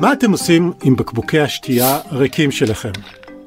[0.00, 2.90] מה אתם עושים עם בקבוקי השתייה הריקים שלכם?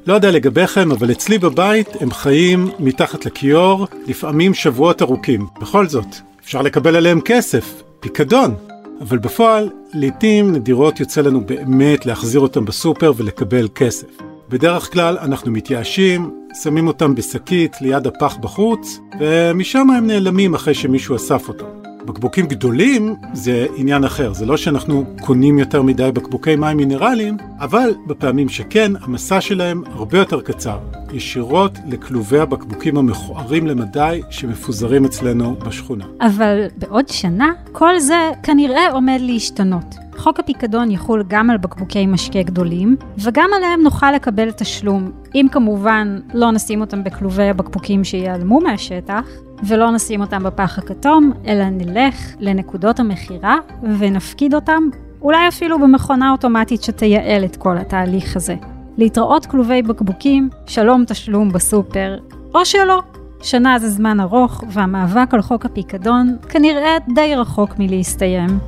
[0.07, 5.47] לא יודע לגביכם, אבל אצלי בבית הם חיים מתחת לכיור, לפעמים שבועות ארוכים.
[5.61, 6.05] בכל זאת,
[6.43, 8.55] אפשר לקבל עליהם כסף, פיקדון.
[9.01, 14.07] אבל בפועל, לעתים נדירות יוצא לנו באמת להחזיר אותם בסופר ולקבל כסף.
[14.49, 16.31] בדרך כלל אנחנו מתייאשים,
[16.63, 21.92] שמים אותם בשקית ליד הפח בחוץ, ומשם הם נעלמים אחרי שמישהו אסף אותם.
[22.05, 27.89] בקבוקים גדולים זה עניין אחר, זה לא שאנחנו קונים יותר מדי בקבוקי מים מינרליים, אבל
[28.07, 30.77] בפעמים שכן, המסע שלהם הרבה יותר קצר,
[31.13, 36.05] ישירות לכלובי הבקבוקים המכוערים למדי שמפוזרים אצלנו בשכונה.
[36.21, 39.95] אבל בעוד שנה, כל זה כנראה עומד להשתנות.
[40.17, 46.19] חוק הפיקדון יחול גם על בקבוקי משקה גדולים, וגם עליהם נוכל לקבל תשלום, אם כמובן
[46.33, 49.27] לא נשים אותם בכלובי הבקבוקים שייעלמו מהשטח,
[49.67, 53.57] ולא נשים אותם בפח הכתום, אלא נלך לנקודות המכירה
[53.99, 54.83] ונפקיד אותם,
[55.21, 58.55] אולי אפילו במכונה אוטומטית שתייעל את כל התהליך הזה.
[58.97, 62.17] להתראות כלובי בקבוקים, שלום תשלום בסופר,
[62.55, 63.01] או שלא.
[63.41, 68.59] שנה זה זמן ארוך, והמאבק על חוק הפיקדון כנראה די רחוק מלהסתיים.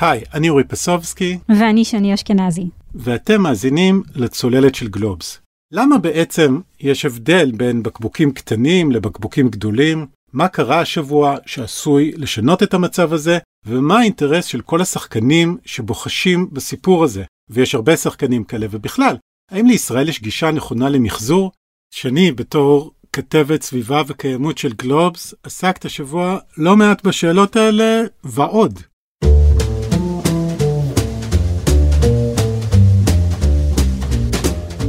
[0.00, 1.38] היי, אני אורי פסובסקי.
[1.48, 2.68] ואני שני אשכנזי.
[2.94, 5.40] ואתם מאזינים לצוללת של גלובס.
[5.72, 10.06] למה בעצם יש הבדל בין בקבוקים קטנים לבקבוקים גדולים?
[10.32, 13.38] מה קרה השבוע שעשוי לשנות את המצב הזה?
[13.66, 17.24] ומה האינטרס של כל השחקנים שבוחשים בסיפור הזה?
[17.50, 19.16] ויש הרבה שחקנים כאלה, ובכלל,
[19.50, 21.52] האם לישראל יש גישה נכונה למחזור?
[21.94, 28.80] שני, בתור כתבת סביבה וקיימות של גלובס, עסקת השבוע לא מעט בשאלות האלה ועוד.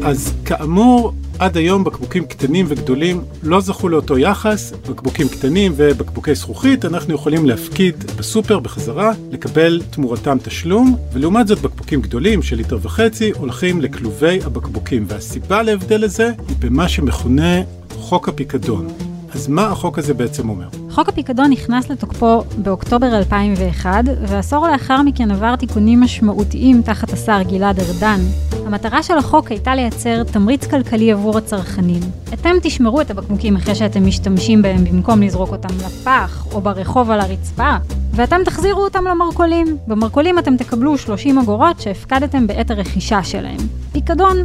[0.06, 6.86] אז כאמור, עד היום בקבוקים קטנים וגדולים לא זכו לאותו יחס, בקבוקים קטנים ובקבוקי זכוכית
[6.86, 13.32] אנחנו יכולים להפקיד בסופר בחזרה, לקבל תמורתם תשלום, ולעומת זאת בקבוקים גדולים של ליטר וחצי
[13.32, 17.62] הולכים לכלובי הבקבוקים, והסיבה להבדל הזה היא במה שמכונה
[17.92, 18.88] חוק הפיקדון.
[19.34, 20.68] אז מה החוק הזה בעצם אומר?
[20.90, 27.80] חוק הפיקדון נכנס לתוקפו באוקטובר 2001, ועשור לאחר מכן עבר תיקונים משמעותיים תחת השר גלעד
[27.80, 28.20] ארדן.
[28.66, 32.02] המטרה של החוק הייתה לייצר תמריץ כלכלי עבור הצרכנים.
[32.34, 37.20] אתם תשמרו את הבקבוקים אחרי שאתם משתמשים בהם במקום לזרוק אותם לפח או ברחוב על
[37.20, 37.76] הרצפה,
[38.12, 39.78] ואתם תחזירו אותם למרכולים.
[39.88, 43.60] במרכולים אתם תקבלו 30 אגורות שהפקדתם בעת הרכישה שלהם.
[43.92, 44.38] פיקדון.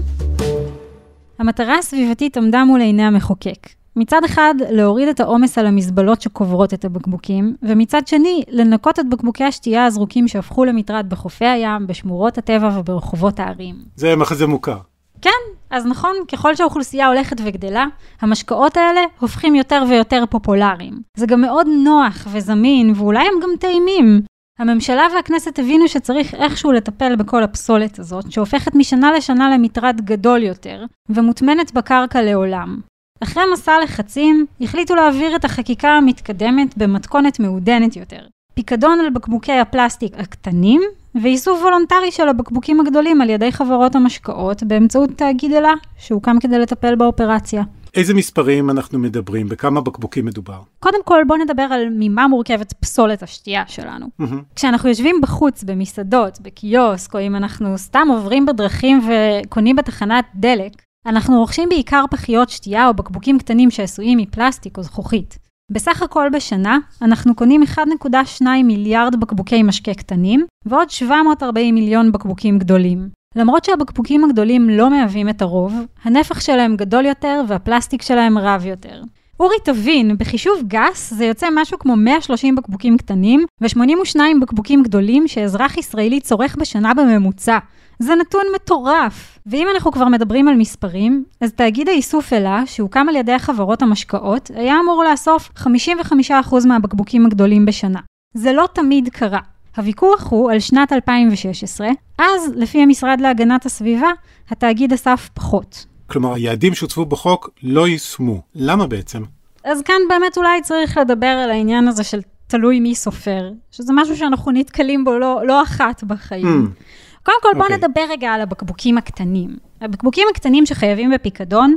[1.38, 3.68] המטרה הסביבתית עמדה מול עיני המחוקק.
[3.96, 9.44] מצד אחד, להוריד את העומס על המזבלות שקוברות את הבקבוקים, ומצד שני, לנקות את בקבוקי
[9.44, 13.74] השתייה הזרוקים שהפכו למטרד בחופי הים, בשמורות הטבע וברחובות הערים.
[13.96, 14.78] זה מחזה מוכר.
[15.22, 15.30] כן,
[15.70, 17.86] אז נכון, ככל שהאוכלוסייה הולכת וגדלה,
[18.20, 21.00] המשקאות האלה הופכים יותר ויותר פופולריים.
[21.16, 24.20] זה גם מאוד נוח וזמין, ואולי הם גם טעימים.
[24.58, 30.84] הממשלה והכנסת הבינו שצריך איכשהו לטפל בכל הפסולת הזאת, שהופכת משנה לשנה למטרד גדול יותר,
[31.08, 32.80] ומוטמנת בקרקע לעולם.
[33.20, 38.20] אחרי מסע לחצים, החליטו להעביר את החקיקה המתקדמת במתכונת מעודנת יותר.
[38.54, 40.82] פיקדון על בקבוקי הפלסטיק הקטנים,
[41.22, 46.94] ואיסוף וולונטרי של הבקבוקים הגדולים על ידי חברות המשקאות באמצעות תאגיד אלה, שהוקם כדי לטפל
[46.94, 47.62] באופרציה.
[47.94, 49.48] איזה מספרים אנחנו מדברים?
[49.48, 50.60] בכמה בקבוקים מדובר?
[50.80, 54.06] קודם כל, בואו נדבר על ממה מורכבת פסולת השתייה שלנו.
[54.20, 54.54] Mm-hmm.
[54.56, 61.38] כשאנחנו יושבים בחוץ, במסעדות, בקיוסק, או אם אנחנו סתם עוברים בדרכים וקונים בתחנת דלק, אנחנו
[61.38, 65.38] רוכשים בעיקר פחיות שתייה או בקבוקים קטנים שעשויים מפלסטיק או זכוכית.
[65.72, 73.08] בסך הכל בשנה, אנחנו קונים 1.2 מיליארד בקבוקי משקה קטנים, ועוד 740 מיליון בקבוקים גדולים.
[73.36, 75.74] למרות שהבקבוקים הגדולים לא מהווים את הרוב,
[76.04, 79.02] הנפח שלהם גדול יותר והפלסטיק שלהם רב יותר.
[79.40, 85.76] אורי תבין, בחישוב גס זה יוצא משהו כמו 130 בקבוקים קטנים ו-82 בקבוקים גדולים שאזרח
[85.76, 87.58] ישראלי צורך בשנה בממוצע.
[87.98, 89.38] זה נתון מטורף.
[89.46, 94.50] ואם אנחנו כבר מדברים על מספרים, אז תאגיד האיסוף אלה, שהוקם על ידי החברות המשקאות,
[94.54, 98.00] היה אמור לאסוף 55% מהבקבוקים הגדולים בשנה.
[98.34, 99.40] זה לא תמיד קרה.
[99.76, 101.88] הוויכוח הוא על שנת 2016,
[102.18, 104.10] אז לפי המשרד להגנת הסביבה,
[104.50, 105.86] התאגיד אסף פחות.
[106.06, 108.42] כלומר, היעדים שהוצבו בחוק לא יישמו.
[108.54, 109.22] למה בעצם?
[109.64, 114.16] אז כאן באמת אולי צריך לדבר על העניין הזה של תלוי מי סופר, שזה משהו
[114.16, 116.66] שאנחנו נתקלים בו לא, לא אחת בחיים.
[116.66, 116.82] Mm.
[117.26, 117.72] קודם כל, בואו okay.
[117.72, 117.88] אוקיי.
[117.88, 119.56] נדבר רגע על הבקבוקים הקטנים.
[119.80, 121.76] הבקבוקים הקטנים שחייבים בפיקדון,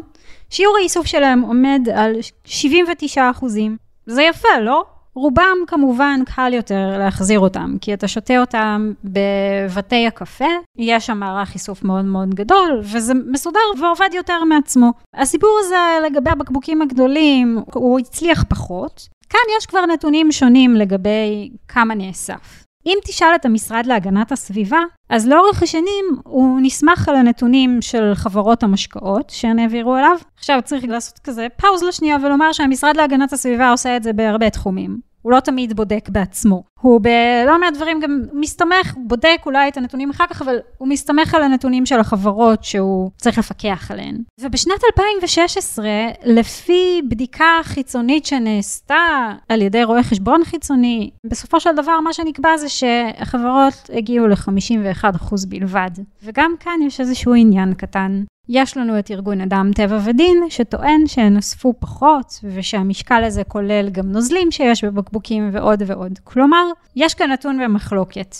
[0.50, 2.14] שיעור האיסוף שלהם עומד על
[2.46, 3.78] 79 אחוזים.
[4.06, 4.84] זה יפה, לא?
[5.14, 10.46] רובם כמובן קל יותר להחזיר אותם, כי אתה שותה אותם בבתי הקפה,
[10.78, 14.92] יש שם מערך איסוף מאוד מאוד גדול, וזה מסודר ועובד יותר מעצמו.
[15.14, 15.76] הסיפור הזה
[16.06, 19.08] לגבי הבקבוקים הגדולים, הוא הצליח פחות.
[19.30, 22.69] כאן יש כבר נתונים שונים לגבי כמה נאסף.
[22.90, 28.64] אם תשאל את המשרד להגנת הסביבה, אז לאורך השנים הוא נסמך על הנתונים של חברות
[28.64, 30.18] המשקאות שהן העבירו אליו.
[30.38, 35.09] עכשיו צריך לעשות כזה פאוז לשנייה ולומר שהמשרד להגנת הסביבה עושה את זה בהרבה תחומים.
[35.22, 36.64] הוא לא תמיד בודק בעצמו.
[36.82, 41.34] הוא בלא מעט דברים גם מסתמך, בודק אולי את הנתונים אחר כך, אבל הוא מסתמך
[41.34, 44.18] על הנתונים של החברות שהוא צריך לפקח עליהן.
[44.42, 45.88] ובשנת 2016,
[46.26, 52.70] לפי בדיקה חיצונית שנעשתה על ידי רואה חשבון חיצוני, בסופו של דבר מה שנקבע זה
[52.70, 55.92] שהחברות הגיעו ל-51% בלבד.
[56.24, 58.24] וגם כאן יש איזשהו עניין קטן.
[58.52, 64.12] יש לנו את ארגון אדם טבע ודין, שטוען שהן אספו פחות, ושהמשקל הזה כולל גם
[64.12, 66.20] נוזלים שיש בבקבוקים ועוד ועוד.
[66.24, 66.66] כלומר,
[66.96, 68.36] יש כאן נתון במחלוקת.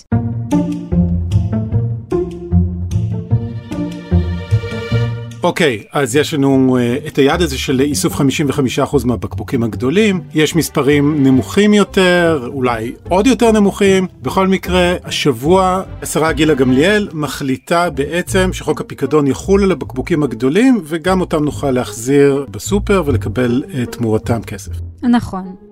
[5.42, 10.56] אוקיי, okay, אז יש לנו uh, את היעד הזה של איסוף 55% מהבקבוקים הגדולים, יש
[10.56, 14.06] מספרים נמוכים יותר, אולי עוד יותר נמוכים.
[14.22, 21.20] בכל מקרה, השבוע השרה גילה גמליאל מחליטה בעצם שחוק הפיקדון יחול על הבקבוקים הגדולים, וגם
[21.20, 24.72] אותם נוכל להחזיר בסופר ולקבל uh, תמורתם כסף.
[25.02, 25.69] נכון.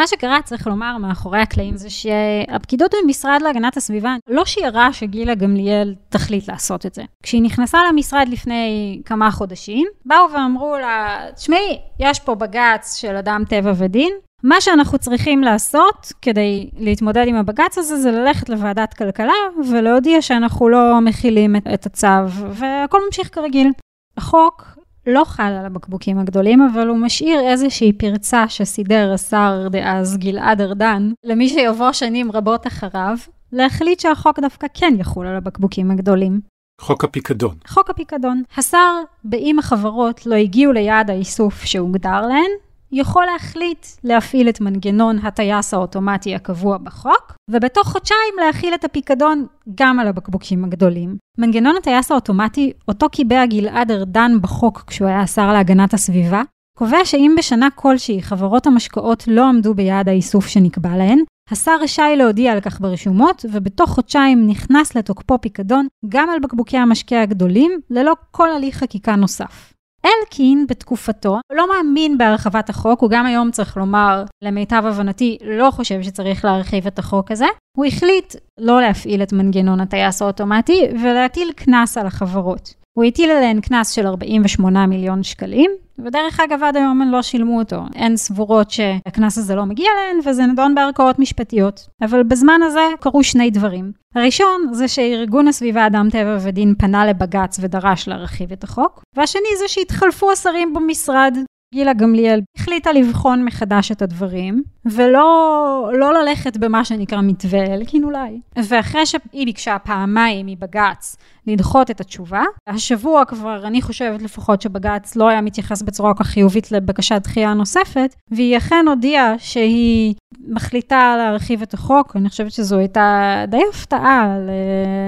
[0.00, 5.94] מה שקרה, צריך לומר, מאחורי הקלעים, זה שהפקידות במשרד להגנת הסביבה לא שיערה שגילה גמליאל
[6.08, 7.02] תחליט לעשות את זה.
[7.22, 13.42] כשהיא נכנסה למשרד לפני כמה חודשים, באו ואמרו לה, תשמעי, יש פה בג"ץ של אדם
[13.48, 14.12] טבע ודין,
[14.42, 19.32] מה שאנחנו צריכים לעשות כדי להתמודד עם הבג"ץ הזה זה ללכת לוועדת כלכלה
[19.70, 23.72] ולהודיע שאנחנו לא מכילים את הצו והכל ממשיך כרגיל.
[24.16, 24.79] החוק
[25.10, 31.12] לא חל על הבקבוקים הגדולים, אבל הוא משאיר איזושהי פרצה שסידר השר דאז גלעד ארדן,
[31.24, 33.16] למי שיבוא שנים רבות אחריו,
[33.52, 36.40] להחליט שהחוק דווקא כן יחול על הבקבוקים הגדולים.
[36.80, 37.54] חוק הפיקדון.
[37.66, 38.42] חוק הפיקדון.
[38.56, 42.50] השר, באם החברות לא הגיעו ליעד האיסוף שהוגדר להן,
[42.92, 49.98] יכול להחליט להפעיל את מנגנון הטייס האוטומטי הקבוע בחוק, ובתוך חודשיים להכיל את הפיקדון גם
[49.98, 51.16] על הבקבוקים הגדולים.
[51.38, 56.42] מנגנון הטייס האוטומטי, אותו קיבע גלעד ארדן בחוק כשהוא היה השר להגנת הסביבה,
[56.78, 61.18] קובע שאם בשנה כלשהי חברות המשקאות לא עמדו ביעד האיסוף שנקבע להן,
[61.50, 67.22] השר רשאי להודיע על כך ברשומות, ובתוך חודשיים נכנס לתוקפו פיקדון גם על בקבוקי המשקה
[67.22, 69.72] הגדולים, ללא כל הליך חקיקה נוסף.
[70.06, 76.02] אלקין בתקופתו לא מאמין בהרחבת החוק, הוא גם היום צריך לומר, למיטב הבנתי, לא חושב
[76.02, 77.46] שצריך להרחיב את החוק הזה.
[77.76, 82.79] הוא החליט לא להפעיל את מנגנון הטייס האוטומטי ולהטיל קנס על החברות.
[82.96, 87.58] הוא הטיל עליהן קנס של 48 מיליון שקלים, ודרך אגב עד היום הן לא שילמו
[87.58, 87.76] אותו.
[87.94, 91.88] הן סבורות שהקנס הזה לא מגיע להן וזה נדון בערכאות משפטיות.
[92.02, 93.92] אבל בזמן הזה קרו שני דברים.
[94.14, 99.68] הראשון זה שארגון הסביבה אדם טבע ודין פנה לבג"ץ ודרש להרחיב את החוק, והשני זה
[99.68, 101.36] שהתחלפו השרים במשרד
[101.74, 108.40] גילה גמליאל החליטה לבחון מחדש את הדברים, ולא לא ללכת במה שנקרא מתווה אלקין אולי.
[108.68, 115.28] ואחרי שהיא ביקשה פעמיים מבג"ץ לדחות את התשובה, השבוע כבר אני חושבת לפחות שבג"ץ לא
[115.28, 120.14] היה מתייחס בצורה כל כך חיובית לבקשת דחייה נוספת, והיא אכן הודיעה שהיא
[120.48, 124.36] מחליטה להרחיב את החוק, אני חושבת שזו הייתה די הפתעה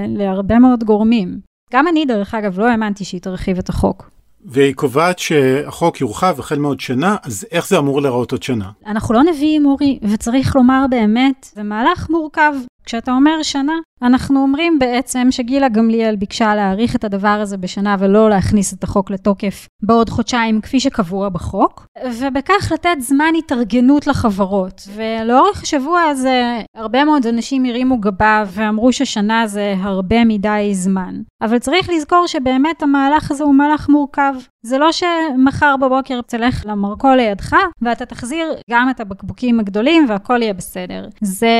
[0.08, 1.40] להרבה מאוד גורמים.
[1.72, 4.11] גם אני דרך אגב לא האמנתי שהיא תרחיב את החוק.
[4.44, 8.70] והיא קובעת שהחוק יורחב החל מעוד שנה, אז איך זה אמור להיראות עוד שנה?
[8.86, 12.52] אנחנו לא נביאים, אורי, וצריך לומר באמת, זה מהלך מורכב.
[12.84, 18.30] כשאתה אומר שנה, אנחנו אומרים בעצם שגילה גמליאל ביקשה להאריך את הדבר הזה בשנה ולא
[18.30, 21.86] להכניס את החוק לתוקף בעוד חודשיים כפי שקבוע בחוק,
[22.20, 24.88] ובכך לתת זמן התארגנות לחברות.
[24.94, 31.14] ולאורך השבוע הזה הרבה מאוד אנשים הרימו גבה ואמרו ששנה זה הרבה מדי זמן.
[31.42, 34.34] אבל צריך לזכור שבאמת המהלך הזה הוא מהלך מורכב.
[34.66, 40.54] זה לא שמחר בבוקר תלך למרכול לידך ואתה תחזיר גם את הבקבוקים הגדולים והכל יהיה
[40.54, 41.08] בסדר.
[41.20, 41.56] זה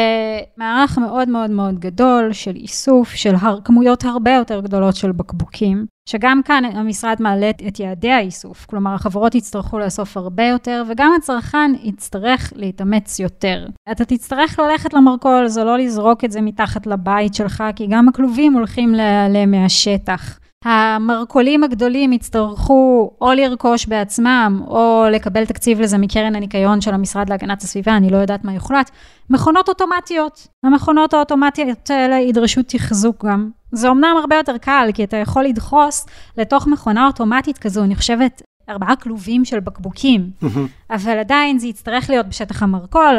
[0.57, 5.87] מערך מאוד מאוד מאוד גדול של איסוף של הר, כמויות הרבה יותר גדולות של בקבוקים,
[6.09, 11.73] שגם כאן המשרד מעלה את יעדי האיסוף, כלומר החברות יצטרכו לאסוף הרבה יותר וגם הצרכן
[11.83, 13.67] יצטרך להתאמץ יותר.
[13.93, 18.53] אתה תצטרך ללכת למרכול, זה לא לזרוק את זה מתחת לבית שלך, כי גם הכלובים
[18.53, 20.42] הולכים להיעלם מהשטח.
[20.65, 27.63] המרכולים הגדולים יצטרכו או לרכוש בעצמם, או לקבל תקציב לזה מקרן הניקיון של המשרד להגנת
[27.63, 28.91] הסביבה, אני לא יודעת מה יוחלט.
[29.31, 30.49] מכונות אוטומטיות.
[30.65, 33.51] המכונות האוטומטיות האלה ידרשו תחזוק גם.
[33.73, 36.07] זה אמנם הרבה יותר קל, כי אתה יכול לדחוס
[36.39, 40.31] לתוך מכונה אוטומטית כזו, אני חושבת, ארבעה כלובים של בקבוקים,
[40.97, 43.17] אבל עדיין זה יצטרך להיות בשטח המרכול,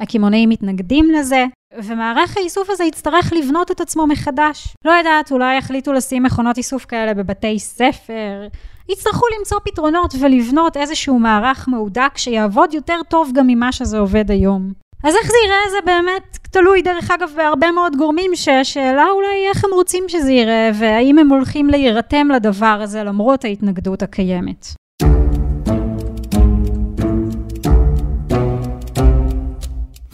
[0.00, 1.44] הקמעונאים מתנגדים לזה,
[1.84, 4.74] ומערך האיסוף הזה יצטרך לבנות את עצמו מחדש.
[4.84, 8.48] לא יודעת, אולי יחליטו לשים מכונות איסוף כאלה בבתי ספר.
[8.88, 14.72] יצטרכו למצוא פתרונות ולבנות איזשהו מערך מהודק שיעבוד יותר טוב גם ממה שזה עובד היום.
[15.04, 19.64] אז איך זה ייראה זה באמת תלוי דרך אגב בהרבה מאוד גורמים שהשאלה אולי איך
[19.64, 24.66] הם רוצים שזה ייראה והאם הם הולכים להירתם לדבר הזה למרות ההתנגדות הקיימת.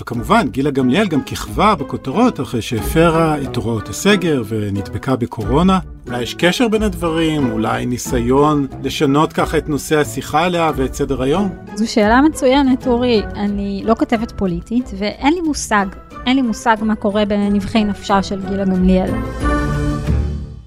[0.02, 5.78] וכמובן, גילה גמליאל גם כיכבה בכותרות אחרי שהפרה את הוראות הסגר ונדבקה בקורונה.
[6.06, 11.22] אולי יש קשר בין הדברים, אולי ניסיון לשנות ככה את נושא השיחה עליה ואת סדר
[11.22, 11.48] היום?
[11.74, 13.22] זו שאלה מצוינת, אורי.
[13.34, 15.86] אני לא כותבת פוליטית, ואין לי מושג,
[16.26, 19.10] אין לי מושג מה קורה בנבחי נפשה של גילה גמליאל.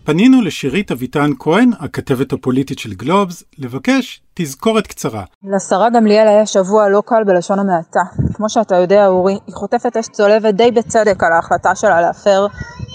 [0.05, 5.23] פנינו לשירית אביטן כהן, הכתבת הפוליטית של גלובס, לבקש תזכורת קצרה.
[5.43, 7.99] לשרה גמליאל היה שבוע לא קל בלשון המעטה.
[8.33, 12.47] כמו שאתה יודע, אורי, היא חוטפת אש צולבת די בצדק על ההחלטה שלה להפר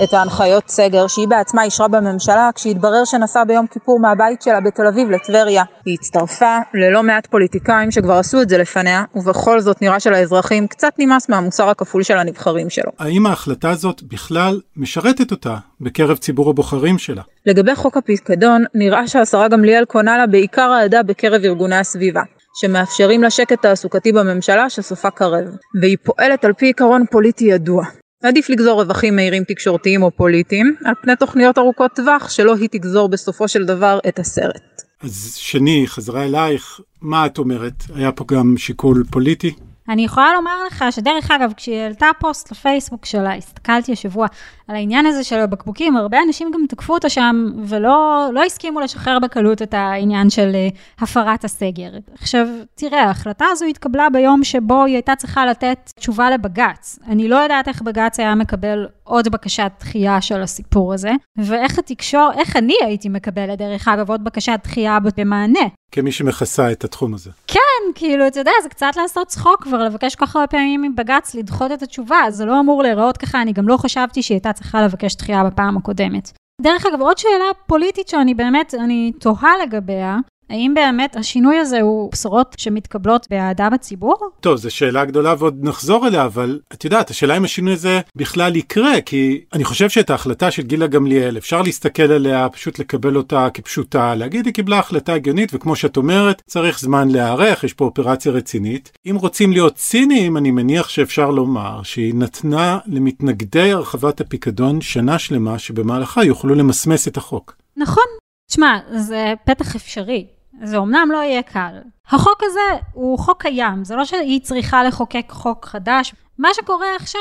[0.03, 5.11] את ההנחיות סגר שהיא בעצמה אישרה בממשלה כשהתברר שנסעה ביום כיפור מהבית שלה בתל אביב
[5.11, 5.65] לטבריה.
[5.85, 10.93] היא הצטרפה ללא מעט פוליטיקאים שכבר עשו את זה לפניה, ובכל זאת נראה שלאזרחים קצת
[10.99, 12.91] נמאס מהמוסר הכפול של הנבחרים שלו.
[12.99, 17.23] האם ההחלטה הזאת בכלל משרתת אותה בקרב ציבור הבוחרים שלה?
[17.47, 22.23] לגבי חוק הפיקדון, נראה שהשרה גמליאל קונה לה בעיקר אהדה בקרב ארגוני הסביבה.
[22.61, 25.45] שמאפשרים לה שקט תעסוקתי בממשלה שסופה קרב,
[25.81, 27.85] והיא פועלת על פי עיקרון פוליטי ידוע.
[28.23, 33.09] עדיף לגזור רווחים מהירים תקשורתיים או פוליטיים, על פני תוכניות ארוכות טווח שלא היא תגזור
[33.09, 34.83] בסופו של דבר את הסרט.
[35.03, 37.85] אז שני, חזרה אלייך, מה את אומרת?
[37.95, 39.55] היה פה גם שיקול פוליטי?
[39.91, 44.27] אני יכולה לומר לך שדרך אגב, כשהיא העלתה פוסט לפייסבוק שלה, הסתכלתי השבוע
[44.69, 49.19] על העניין הזה של הבקבוקים, הרבה אנשים גם תקפו אותה שם, ולא לא הסכימו לשחרר
[49.19, 51.91] בקלות את העניין של uh, הפרת הסגר.
[52.21, 56.99] עכשיו, תראה, ההחלטה הזו התקבלה ביום שבו היא הייתה צריכה לתת תשובה לבג"ץ.
[57.07, 62.31] אני לא יודעת איך בג"ץ היה מקבל עוד בקשת דחייה של הסיפור הזה, ואיך התקשור,
[62.39, 65.80] איך אני הייתי מקבלת, דרך אגב, עוד בקשת דחייה במענה.
[65.93, 67.31] כמי שמכסה את התחום הזה.
[67.47, 67.61] כן,
[67.95, 71.73] כאילו, אתה יודע, זה קצת לעשות צחוק כבר, לבקש כל כך הרבה פעמים מבג"ץ לדחות
[71.73, 75.17] את התשובה, זה לא אמור להיראות ככה, אני גם לא חשבתי שהיא הייתה צריכה לבקש
[75.17, 76.31] דחייה בפעם הקודמת.
[76.63, 80.19] דרך אגב, עוד שאלה פוליטית שאני באמת, אני תוהה לגביה,
[80.51, 84.17] האם באמת השינוי הזה הוא בשורות שמתקבלות באהדה בציבור?
[84.41, 88.57] טוב, זו שאלה גדולה ועוד נחזור אליה, אבל את יודעת, השאלה אם השינוי הזה בכלל
[88.57, 93.49] יקרה, כי אני חושב שאת ההחלטה של גילה גמליאל, אפשר להסתכל עליה, פשוט לקבל אותה
[93.55, 98.33] כפשוטה, להגיד היא קיבלה החלטה הגיונית, וכמו שאת אומרת, צריך זמן להיערך, יש פה אופרציה
[98.33, 98.93] רצינית.
[99.11, 105.59] אם רוצים להיות ציניים, אני מניח שאפשר לומר שהיא נתנה למתנגדי הרחבת הפיקדון שנה שלמה
[105.59, 107.57] שבמהלכה יוכלו למסמס את החוק.
[107.77, 108.05] נכון.
[108.51, 110.27] תשמע, זה פתח אפשרי.
[110.63, 111.79] זה אומנם לא יהיה קל.
[112.09, 116.15] החוק הזה הוא חוק קיים, זה לא שהיא צריכה לחוקק חוק חדש.
[116.39, 117.21] מה שקורה עכשיו,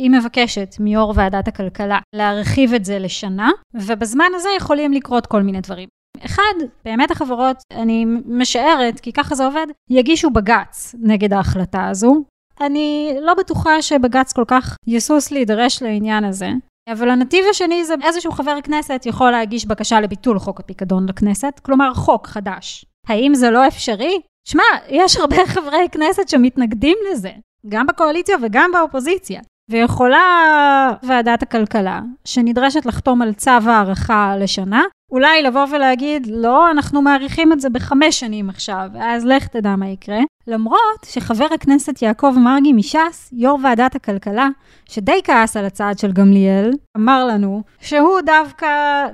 [0.00, 5.60] היא מבקשת מיו"ר ועדת הכלכלה להרחיב את זה לשנה, ובזמן הזה יכולים לקרות כל מיני
[5.60, 5.88] דברים.
[6.24, 6.54] אחד,
[6.84, 12.24] באמת החברות, אני משערת, כי ככה זה עובד, יגישו בג"ץ נגד ההחלטה הזו.
[12.60, 16.50] אני לא בטוחה שבג"ץ כל כך יסוס להידרש לעניין הזה.
[16.92, 21.94] אבל הנתיב השני זה איזשהו חבר כנסת יכול להגיש בקשה לביטול חוק הפיקדון לכנסת, כלומר
[21.94, 22.84] חוק חדש.
[23.06, 24.20] האם זה לא אפשרי?
[24.48, 27.30] שמע, יש הרבה חברי כנסת שמתנגדים לזה,
[27.68, 29.40] גם בקואליציה וגם באופוזיציה.
[29.70, 30.24] ויכולה
[31.02, 37.60] ועדת הכלכלה, שנדרשת לחתום על צו הערכה לשנה, אולי לבוא ולהגיד, לא, אנחנו מעריכים את
[37.60, 40.18] זה בחמש שנים עכשיו, אז לך תדע מה יקרה.
[40.46, 44.48] למרות שחבר הכנסת יעקב מרגי מש"ס, יו"ר ועדת הכלכלה,
[44.88, 48.66] שדי כעס על הצעד של גמליאל, אמר לנו שהוא דווקא,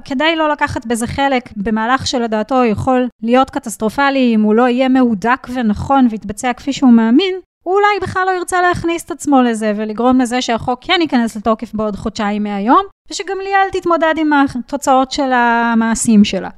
[0.04, 5.46] כדי לא לקחת בזה חלק, במהלך שלדעתו יכול להיות קטסטרופלי אם הוא לא יהיה מהודק
[5.54, 7.34] ונכון ויתבצע כפי שהוא מאמין,
[7.64, 11.74] הוא אולי בכלל לא ירצה להכניס את עצמו לזה ולגרום לזה שהחוק כן ייכנס לתוקף
[11.74, 16.48] בעוד חודשיים מהיום, ושגם ליאל תתמודד עם התוצאות של המעשים שלה.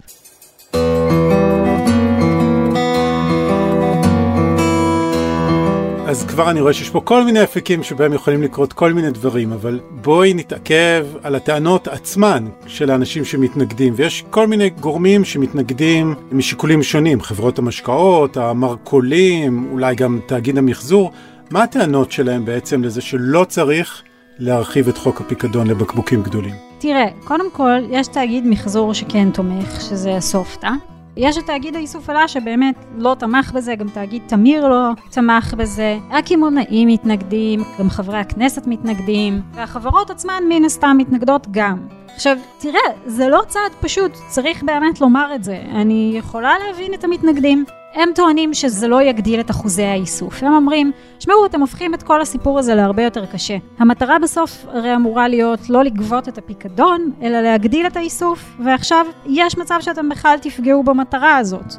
[6.09, 9.53] אז כבר אני רואה שיש פה כל מיני אפיקים שבהם יכולים לקרות כל מיני דברים,
[9.53, 16.83] אבל בואי נתעכב על הטענות עצמן של האנשים שמתנגדים, ויש כל מיני גורמים שמתנגדים משיקולים
[16.83, 21.13] שונים, חברות המשקאות, המרכולים, אולי גם תאגיד המחזור.
[21.51, 24.03] מה הטענות שלהם בעצם לזה שלא צריך
[24.39, 26.55] להרחיב את חוק הפיקדון לבקבוקים גדולים?
[26.79, 30.71] תראה, קודם כל, יש תאגיד מחזור שכן תומך, שזה הסופטה.
[31.17, 35.99] יש את תאגיד האיסוף אלה שבאמת לא תמך בזה, גם תאגיד תמיר לא תמך בזה,
[36.11, 41.79] הקמעונאים מתנגדים, גם חברי הכנסת מתנגדים, והחברות עצמן מן הסתם מתנגדות גם.
[42.15, 45.63] עכשיו, תראה, זה לא צעד פשוט, צריך באמת לומר את זה.
[45.71, 47.65] אני יכולה להבין את המתנגדים.
[47.97, 50.43] הם טוענים שזה לא יגדיל את אחוזי האיסוף.
[50.43, 53.57] הם אומרים, שמעו, אתם הופכים את כל הסיפור הזה להרבה יותר קשה.
[53.79, 59.59] המטרה בסוף הרי אמורה להיות לא לגבות את הפיקדון, אלא להגדיל את האיסוף, ועכשיו יש
[59.59, 61.75] מצב שאתם בכלל תפגעו במטרה הזאת.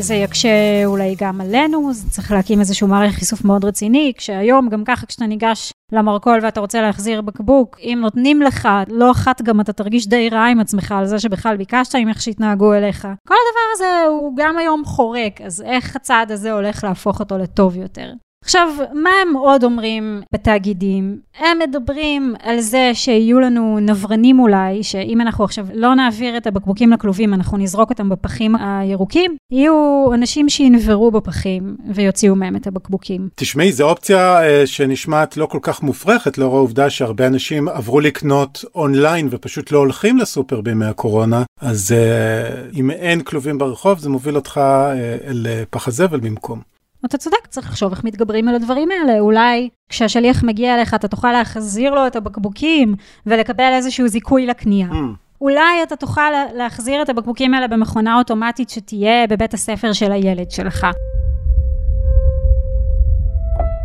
[0.00, 4.84] זה יקשה אולי גם עלינו, זה צריך להקים איזשהו מערכת איסוף מאוד רציני, כשהיום גם
[4.84, 9.72] ככה כשאתה ניגש למרכול ואתה רוצה להחזיר בקבוק, אם נותנים לך, לא אחת גם אתה
[9.72, 13.08] תרגיש די רע עם עצמך על זה שבכלל ביקשת עם איך שהתנהגו אליך.
[13.28, 17.76] כל הדבר הזה הוא גם היום חורק, אז איך הצעד הזה הולך להפוך אותו לטוב
[17.76, 18.12] יותר?
[18.48, 21.18] עכשיו, מה הם עוד אומרים בתאגידים?
[21.38, 26.92] הם מדברים על זה שיהיו לנו נברנים אולי, שאם אנחנו עכשיו לא נעביר את הבקבוקים
[26.92, 33.28] לכלובים, אנחנו נזרוק אותם בפחים הירוקים, יהיו אנשים שינברו בפחים ויוציאו מהם את הבקבוקים.
[33.34, 38.64] תשמעי, זו אופציה אה, שנשמעת לא כל כך מופרכת, לאור העובדה שהרבה אנשים עברו לקנות
[38.74, 44.36] אונליין ופשוט לא הולכים לסופר בימי הקורונה, אז אה, אם אין כלובים ברחוב, זה מוביל
[44.36, 46.77] אותך אה, אל אה, פח הזבל במקום.
[47.06, 49.20] אתה צודק, צריך לחשוב איך מתגברים על הדברים האלה.
[49.20, 52.94] אולי כשהשליח מגיע אליך, אתה תוכל להחזיר לו את הבקבוקים
[53.26, 54.88] ולקבל איזשהו זיכוי לקנייה.
[54.90, 54.94] Mm.
[55.40, 60.86] אולי אתה תוכל להחזיר את הבקבוקים האלה במכונה אוטומטית שתהיה בבית הספר של הילד שלך.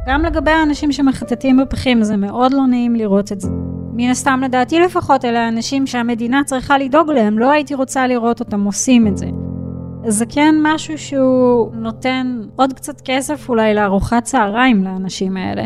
[0.08, 3.50] גם לגבי האנשים שמחטטים בפחים, זה מאוד לא נעים לראות את זה.
[3.93, 8.63] מן הסתם לדעתי לפחות, אלה האנשים שהמדינה צריכה לדאוג להם, לא הייתי רוצה לראות אותם
[8.63, 9.25] עושים את זה.
[10.07, 15.63] זה כן משהו שהוא נותן עוד קצת כסף אולי לארוחת צהריים לאנשים האלה.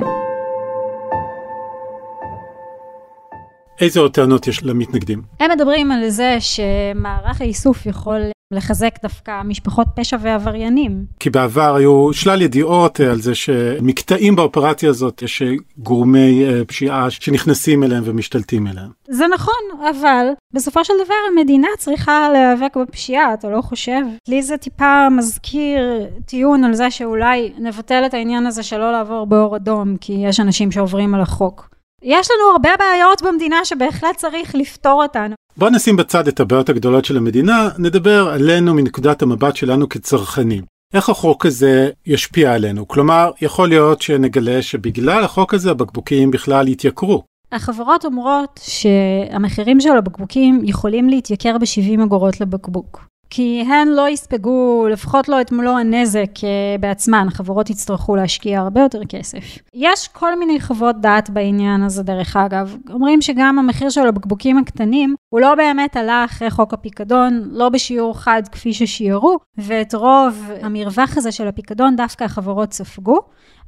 [3.81, 5.21] איזה עוד טענות יש למתנגדים?
[5.39, 11.05] הם מדברים על זה שמערך האיסוף יכול לחזק דווקא משפחות פשע ועבריינים.
[11.19, 15.43] כי בעבר היו שלל ידיעות על זה שמקטעים באופרציה הזאת יש
[15.77, 18.89] גורמי אה, פשיעה שנכנסים אליהם ומשתלטים אליהם.
[19.09, 24.01] זה נכון, אבל בסופו של דבר המדינה צריכה להיאבק בפשיעה, אתה לא חושב?
[24.27, 29.55] לי זה טיפה מזכיר טיעון על זה שאולי נבטל את העניין הזה שלא לעבור באור
[29.55, 31.76] אדום, כי יש אנשים שעוברים על החוק.
[32.03, 35.31] יש לנו הרבה בעיות במדינה שבהחלט צריך לפתור אותן.
[35.57, 40.63] בוא נשים בצד את הבעיות הגדולות של המדינה, נדבר עלינו מנקודת המבט שלנו כצרכנים.
[40.93, 42.87] איך החוק הזה ישפיע עלינו?
[42.87, 47.23] כלומר, יכול להיות שנגלה שבגלל החוק הזה הבקבוקים בכלל יתייקרו.
[47.51, 53.05] החברות אומרות שהמחירים של הבקבוקים יכולים להתייקר ב-70 אגורות לבקבוק.
[53.29, 58.81] כי הן לא יספגו, לפחות לא את מלוא הנזק אה, בעצמן, חברות יצטרכו להשקיע הרבה
[58.81, 59.43] יותר כסף.
[59.73, 62.77] יש כל מיני חוות דעת בעניין הזה, דרך אגב.
[62.89, 68.19] אומרים שגם המחיר של הבקבוקים הקטנים, הוא לא באמת עלה אחרי חוק הפיקדון, לא בשיעור
[68.19, 73.19] חד כפי ששיערו, ואת רוב המרווח הזה של הפיקדון דווקא החברות ספגו.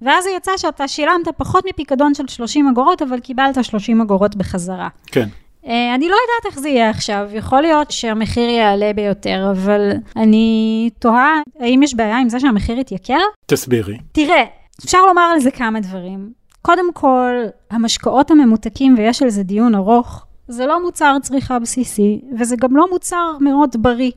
[0.02, 4.88] ואז יצא שאתה שילמת פחות מפיקדון של 30 אגורות, אבל קיבלת 30 אגורות בחזרה.
[5.06, 5.28] כן.
[5.67, 10.89] אה, אני לא יודעת איך זה יהיה עכשיו, יכול להיות שהמחיר יעלה ביותר, אבל אני
[11.00, 13.19] תוהה האם יש בעיה עם זה שהמחיר יתייקר?
[13.45, 13.98] תסבירי.
[14.12, 14.43] תראה,
[14.86, 16.32] אפשר לומר על זה כמה דברים.
[16.62, 17.34] קודם כל,
[17.72, 22.86] המשקאות הממותקים, ויש על זה דיון ארוך, זה לא מוצר צריכה בסיסי, וזה גם לא
[22.91, 24.12] מוצר מאוד בריא.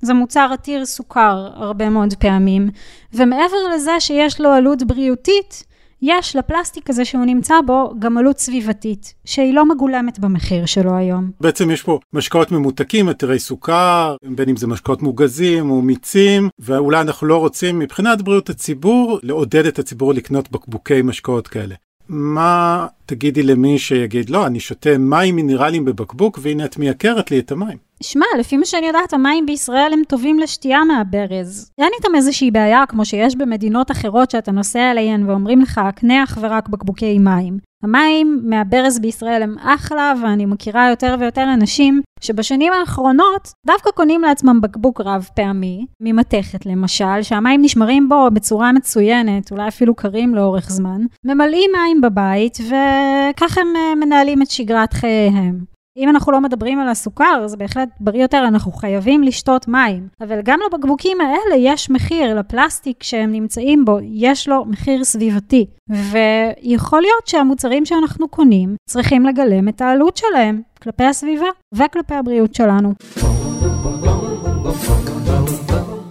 [0.00, 2.70] זה מוצר עתיר סוכר הרבה מאוד פעמים,
[3.14, 5.64] ומעבר לזה שיש לו עלות בריאותית,
[6.02, 11.30] יש לפלסטיק הזה שהוא נמצא בו גם עלות סביבתית, שהיא לא מגולמת במחיר שלו היום.
[11.40, 17.00] בעצם יש פה משקאות ממותקים, עתירי סוכר, בין אם זה משקאות מוגזים או מיצים, ואולי
[17.00, 21.74] אנחנו לא רוצים מבחינת בריאות הציבור לעודד את הציבור לקנות בקבוקי משקאות כאלה.
[22.08, 27.52] מה תגידי למי שיגיד, לא, אני שותה מים מינרליים בבקבוק, והנה את מייקרת לי את
[27.52, 27.76] המים.
[28.02, 31.70] שמע, לפי מה שאני יודעת, המים בישראל הם טובים לשתייה מהברז.
[31.78, 36.38] אין איתם איזושהי בעיה, כמו שיש במדינות אחרות שאתה נוסע אליהן ואומרים לך, קנה אך
[36.40, 37.58] ורק בקבוקי מים.
[37.82, 44.60] המים מהברז בישראל הם אחלה, ואני מכירה יותר ויותר אנשים שבשנים האחרונות דווקא קונים לעצמם
[44.60, 51.00] בקבוק רב פעמי, ממתכת למשל, שהמים נשמרים בו בצורה מצוינת, אולי אפילו קרים לאורך זמן,
[51.24, 52.58] ממלאים מים בבית,
[52.98, 55.78] וכך הם אה, מנהלים את שגרת חייהם.
[55.98, 60.08] אם אנחנו לא מדברים על הסוכר, זה בהחלט בריא יותר, אנחנו חייבים לשתות מים.
[60.20, 65.66] אבל גם לבקבוקים האלה יש מחיר, לפלסטיק שהם נמצאים בו, יש לו מחיר סביבתי.
[65.88, 72.92] ויכול להיות שהמוצרים שאנחנו קונים צריכים לגלם את העלות שלהם כלפי הסביבה וכלפי הבריאות שלנו.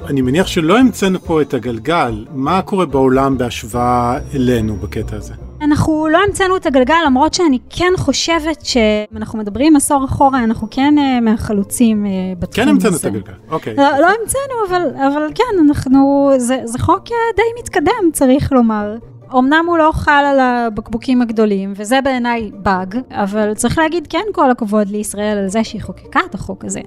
[0.09, 5.46] אני מניח שלא המצאנו פה את הגלגל, מה קורה בעולם בהשוואה אלינו בקטע הזה?
[5.67, 10.67] אנחנו לא המצאנו את הגלגל, למרות שאני כן חושבת שאם אנחנו מדברים עשור אחורה, אנחנו
[10.71, 13.75] כן uh, מהחלוצים uh, בתחום כן המצאנו את הגלגל, אוקיי.
[13.75, 18.95] לא, לא המצאנו, אבל, אבל כן, אנחנו, זה, זה חוק אה, די מתקדם, צריך לומר.
[19.37, 24.51] אמנם הוא לא חל על הבקבוקים הגדולים, וזה בעיניי באג, אבל צריך להגיד כן כל
[24.51, 26.81] הכבוד לישראל על זה שהיא חוקקה את החוק הזה.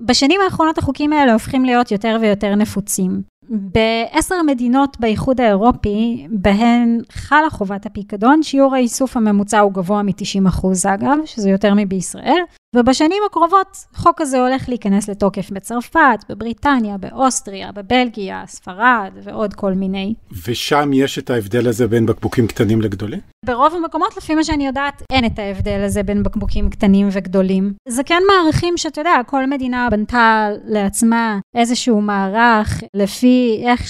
[0.00, 3.35] בשנים האחרונות החוקים האלה הופכים להיות יותר ויותר נפוצים.
[3.48, 11.18] בעשר מדינות באיחוד האירופי, בהן חלה חובת הפיקדון, שיעור האיסוף הממוצע הוא גבוה מ-90% אגב,
[11.24, 12.40] שזה יותר מבישראל,
[12.76, 20.14] ובשנים הקרובות החוק הזה הולך להיכנס לתוקף בצרפת, בבריטניה, באוסטריה, בבלגיה, ספרד ועוד כל מיני.
[20.46, 23.20] ושם יש את ההבדל הזה בין בקבוקים קטנים לגדולים?
[23.44, 27.72] ברוב המקומות, לפי מה שאני יודעת, אין את ההבדל הזה בין בקבוקים קטנים וגדולים.
[27.88, 33.88] זה כן מערכים שאתה יודע, כל מדינה בנתה לעצמה איזשהו מערך לפי איך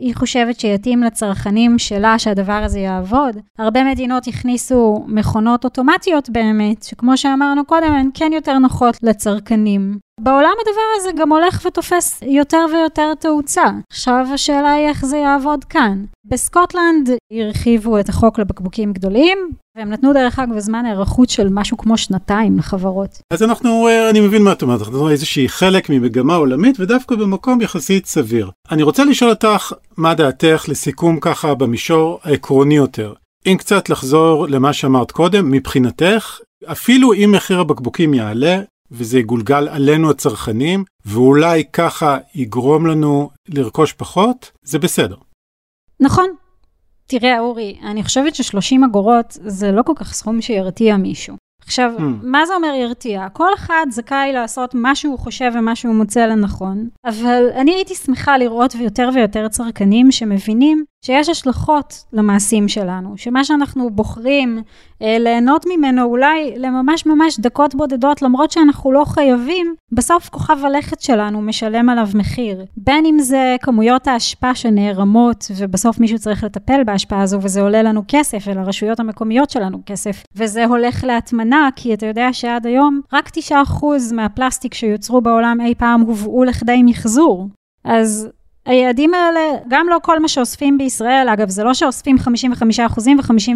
[0.00, 3.36] שהיא חושבת שיתאים לצרכנים שלה שהדבר הזה יעבוד.
[3.58, 9.98] הרבה מדינות הכניסו מכונות אוטומטיות באמת, שכמו שאמרנו קודם, הן כן יותר נוחות לצרכנים.
[10.18, 13.64] בעולם הדבר הזה גם הולך ותופס יותר ויותר תאוצה.
[13.90, 16.04] עכשיו השאלה היא איך זה יעבוד כאן.
[16.24, 19.38] בסקוטלנד הרחיבו את החוק לבקבוקים גדולים,
[19.76, 23.18] והם נתנו דרך אגב זמן היערכות של משהו כמו שנתיים לחברות.
[23.32, 27.60] אז אנחנו, אה, אני מבין מה את אומרת, אנחנו איזושהי חלק ממגמה עולמית ודווקא במקום
[27.60, 28.50] יחסית סביר.
[28.70, 33.12] אני רוצה לשאול אותך, מה דעתך לסיכום ככה במישור העקרוני יותר?
[33.46, 36.38] אם קצת לחזור למה שאמרת קודם, מבחינתך,
[36.72, 44.50] אפילו אם מחיר הבקבוקים יעלה, וזה יגולגל עלינו הצרכנים, ואולי ככה יגרום לנו לרכוש פחות,
[44.62, 45.16] זה בסדר.
[46.00, 46.30] נכון.
[47.06, 51.36] תראה, אורי, אני חושבת ש-30 אגורות זה לא כל כך סכום שירתיע מישהו.
[51.64, 52.02] עכשיו, hmm.
[52.22, 53.28] מה זה אומר ירתיע?
[53.28, 58.38] כל אחד זכאי לעשות מה שהוא חושב ומה שהוא מוצא לנכון, אבל אני הייתי שמחה
[58.38, 64.62] לראות יותר ויותר צרכנים שמבינים שיש השלכות למעשים שלנו, שמה שאנחנו בוחרים
[65.02, 71.00] אה, ליהנות ממנו אולי לממש ממש דקות בודדות, למרות שאנחנו לא חייבים, בסוף כוכב הלכת
[71.00, 72.64] שלנו משלם עליו מחיר.
[72.76, 78.02] בין אם זה כמויות האשפה שנערמות, ובסוף מישהו צריך לטפל בהשפעה הזו, וזה עולה לנו
[78.08, 83.52] כסף, ולרשויות המקומיות שלנו כסף, וזה הולך להטמנה, כי אתה יודע שעד היום רק 9%
[84.14, 87.48] מהפלסטיק שיוצרו בעולם אי פעם הובאו לכדי מחזור.
[87.84, 88.28] אז
[88.68, 92.20] היעדים האלה, גם לא כל מה שאוספים בישראל, אגב, זה לא שאוספים 55%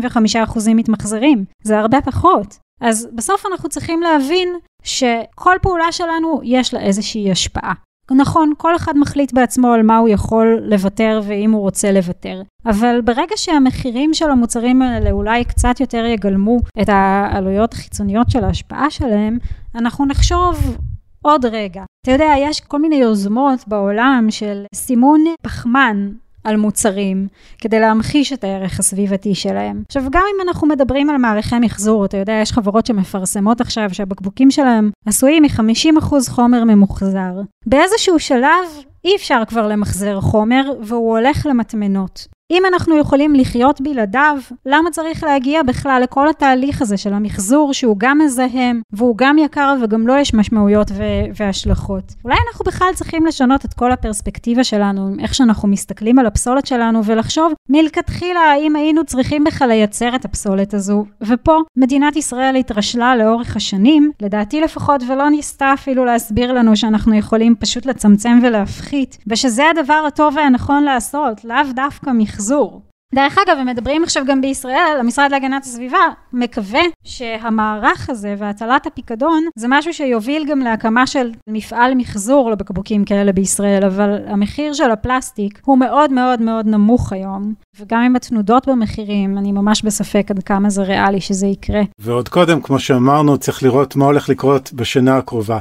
[0.03, 2.59] ו-55% מתמחזרים, זה הרבה פחות.
[2.81, 4.49] אז בסוף אנחנו צריכים להבין
[4.83, 7.73] שכל פעולה שלנו יש לה איזושהי השפעה.
[8.11, 12.43] נכון, כל אחד מחליט בעצמו על מה הוא יכול לוותר ואם הוא רוצה לוותר.
[12.67, 18.91] אבל ברגע שהמחירים של המוצרים האלה אולי קצת יותר יגלמו את העלויות החיצוניות של ההשפעה
[18.91, 19.39] שלהם,
[19.75, 20.77] אנחנו נחשוב
[21.23, 21.83] עוד רגע.
[22.03, 26.13] אתה יודע, יש כל מיני יוזמות בעולם של סימון פחמן
[26.45, 29.83] על מוצרים, כדי להמחיש את הערך הסביבתי שלהם.
[29.89, 34.51] עכשיו, גם אם אנחנו מדברים על מערכי מחזור, אתה יודע, יש חברות שמפרסמות עכשיו שהבקבוקים
[34.51, 37.33] שלהם עשויים מ-50% חומר ממוחזר.
[37.67, 38.67] באיזשהו שלב
[39.05, 42.27] אי אפשר כבר למחזר חומר, והוא הולך למטמנות.
[42.53, 44.37] אם אנחנו יכולים לחיות בלעדיו,
[44.67, 49.75] למה צריך להגיע בכלל לכל התהליך הזה של המחזור, שהוא גם מזהם, והוא גם יקר
[49.83, 51.03] וגם לא יש משמעויות ו-
[51.37, 52.15] והשלכות?
[52.25, 57.05] אולי אנחנו בכלל צריכים לשנות את כל הפרספקטיבה שלנו, איך שאנחנו מסתכלים על הפסולת שלנו,
[57.05, 61.05] ולחשוב מלכתחילה האם היינו צריכים בכלל לייצר את הפסולת הזו.
[61.21, 67.55] ופה מדינת ישראל התרשלה לאורך השנים, לדעתי לפחות, ולא ניסתה אפילו להסביר לנו שאנחנו יכולים
[67.57, 72.83] פשוט לצמצם ולהפחית, ושזה הדבר הטוב והנכון לעשות, לאו דווקא מחזור.
[73.15, 75.99] דרך אגב, הם מדברים עכשיו גם בישראל, המשרד להגנת הסביבה
[76.33, 83.33] מקווה שהמערך הזה והטלת הפיקדון זה משהו שיוביל גם להקמה של מפעל מחזור לבקבוקים כאלה
[83.33, 89.39] בישראל, אבל המחיר של הפלסטיק הוא מאוד מאוד מאוד נמוך היום, וגם עם התנודות במחירים,
[89.39, 91.81] אני ממש בספק עד כמה זה ריאלי שזה יקרה.
[91.99, 95.59] ועוד קודם, כמו שאמרנו, צריך לראות מה הולך לקרות בשנה הקרובה.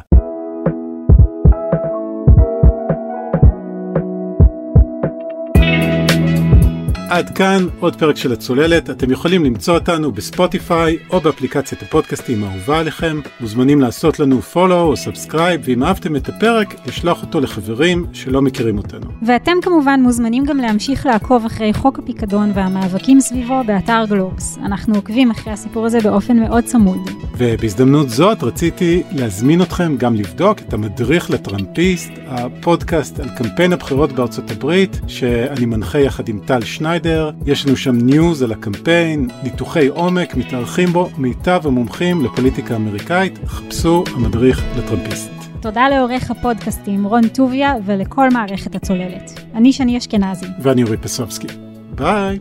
[7.12, 12.80] עד כאן עוד פרק של הצוללת, אתם יכולים למצוא אותנו בספוטיפיי או באפליקציית הפודקאסטים האהובה
[12.80, 18.42] עליכם, מוזמנים לעשות לנו follow או subscribe, ואם אהבתם את הפרק, לשלוח אותו לחברים שלא
[18.42, 19.08] מכירים אותנו.
[19.22, 24.58] ואתם כמובן מוזמנים גם להמשיך לעקוב אחרי חוק הפיקדון והמאבקים סביבו באתר גלובס.
[24.66, 27.10] אנחנו עוקבים אחרי הסיפור הזה באופן מאוד צמוד.
[27.44, 34.52] ובהזדמנות זאת רציתי להזמין אתכם גם לבדוק את המדריך לטראמפיסט, הפודקאסט על קמפיין הבחירות בארצות
[34.52, 37.32] הברית, שאני מנחה יחד עם טל שניידר.
[37.46, 44.04] יש לנו שם news על הקמפיין, ניתוחי עומק, מתארחים בו מיטב המומחים לפוליטיקה אמריקאית, חפשו
[44.16, 45.32] המדריך לטראמפיסט.
[45.62, 49.40] תודה לעורך הפודקאסטים רון טוביה ולכל מערכת הצוללת.
[49.56, 50.46] אני שני אשכנזי.
[50.60, 51.48] ואני אורי פסובסקי.
[51.96, 52.40] ביי.